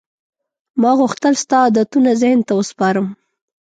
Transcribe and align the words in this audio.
ما 0.81 0.91
غوښتل 0.99 1.33
ستا 1.43 1.57
عادتونه 1.65 2.09
ذهن 2.21 2.39
ته 2.47 2.53
وسپارم. 2.59 3.07